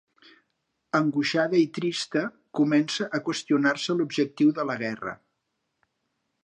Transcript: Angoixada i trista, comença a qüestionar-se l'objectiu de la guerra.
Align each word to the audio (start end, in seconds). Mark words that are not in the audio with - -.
Angoixada 0.99 1.59
i 1.63 1.67
trista, 1.75 2.23
comença 2.61 3.07
a 3.19 3.21
qüestionar-se 3.29 3.97
l'objectiu 3.99 4.55
de 4.61 4.67
la 4.71 4.81
guerra. 4.85 5.17